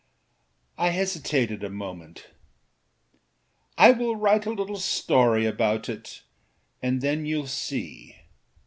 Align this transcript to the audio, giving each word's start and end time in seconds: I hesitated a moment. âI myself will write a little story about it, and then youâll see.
I 0.79 0.89
hesitated 0.89 1.63
a 1.63 1.69
moment. 1.69 2.31
âI 3.77 3.81
myself 3.89 3.97
will 3.99 4.15
write 4.15 4.47
a 4.47 4.49
little 4.49 4.79
story 4.79 5.45
about 5.45 5.89
it, 5.89 6.23
and 6.81 7.01
then 7.01 7.23
youâll 7.25 7.47
see. 7.47 8.15